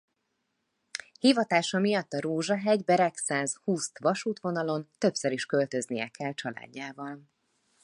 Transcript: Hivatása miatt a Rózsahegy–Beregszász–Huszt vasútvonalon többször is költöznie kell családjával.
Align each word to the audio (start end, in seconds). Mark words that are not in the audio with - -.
Hivatása 1.19 1.79
miatt 1.79 2.13
a 2.13 2.21
Rózsahegy–Beregszász–Huszt 2.21 3.99
vasútvonalon 3.99 4.89
többször 4.97 5.31
is 5.31 5.45
költöznie 5.45 6.07
kell 6.07 6.33
családjával. 6.33 7.23